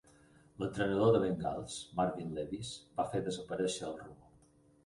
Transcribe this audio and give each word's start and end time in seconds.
L'entrenador 0.61 1.11
de 1.15 1.19
Bengals, 1.25 1.77
Marvin 1.99 2.33
Lewis, 2.39 2.73
va 2.99 3.09
fer 3.13 3.25
desaparèixer 3.29 3.87
el 3.93 3.99
rumor. 4.03 4.35